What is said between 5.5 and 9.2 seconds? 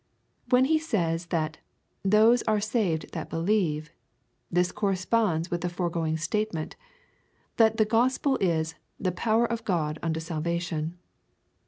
with the fore going statement— that the gospel is the